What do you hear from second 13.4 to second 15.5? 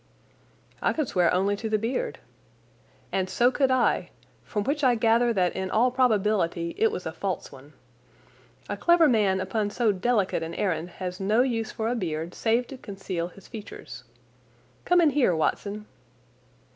features. Come in here,